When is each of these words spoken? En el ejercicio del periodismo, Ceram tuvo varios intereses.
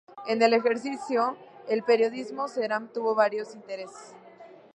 En 0.27 0.41
el 0.41 0.53
ejercicio 0.53 1.37
del 1.69 1.83
periodismo, 1.83 2.47
Ceram 2.47 2.87
tuvo 2.91 3.13
varios 3.13 3.53
intereses. 3.53 4.15